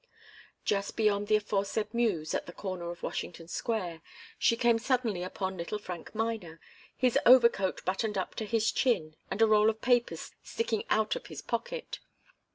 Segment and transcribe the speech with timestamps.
[0.65, 4.01] Just beyond the aforesaid Mews, at the corner of Washington Square,
[4.39, 6.59] she came suddenly upon little Frank Miner,
[6.97, 11.27] his overcoat buttoned up to his chin and a roll of papers sticking out of
[11.27, 11.99] his pocket.